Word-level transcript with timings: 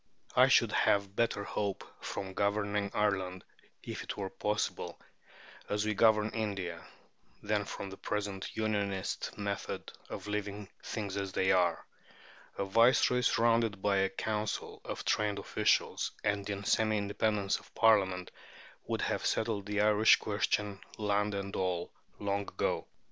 I 0.35 0.47
should 0.47 0.71
have 0.71 1.15
better 1.15 1.43
hope 1.43 1.83
from 2.03 2.33
governing 2.33 2.89
Ireland 2.91 3.43
(if 3.83 4.01
it 4.03 4.17
were 4.17 4.31
possible) 4.31 4.99
as 5.69 5.85
we 5.85 5.93
govern 5.93 6.31
India, 6.31 6.83
than 7.43 7.65
from 7.65 7.91
the 7.91 7.97
present 7.97 8.49
Unionist 8.57 9.37
method 9.37 9.91
of 10.09 10.25
leaving 10.25 10.69
"things 10.81 11.17
as 11.17 11.33
they 11.33 11.51
are." 11.51 11.85
A 12.57 12.65
Viceroy 12.65 13.21
surrounded 13.21 13.79
by 13.79 13.97
a 13.97 14.09
Council 14.09 14.81
of 14.85 15.05
trained 15.05 15.37
officials, 15.37 16.13
and 16.23 16.49
in 16.49 16.63
semi 16.63 16.97
independence 16.97 17.59
of 17.59 17.71
Parliament, 17.75 18.31
would 18.87 19.03
have 19.03 19.23
settled 19.23 19.67
the 19.67 19.81
Irish 19.81 20.15
question, 20.15 20.81
land 20.97 21.35
and 21.35 21.55
all, 21.55 21.93
long 22.17 22.41
ago. 22.41 22.75